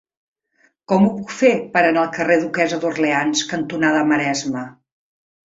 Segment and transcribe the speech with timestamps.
[0.93, 4.69] Com ho puc fer per anar al carrer Duquessa d'Orleans cantonada Maresme?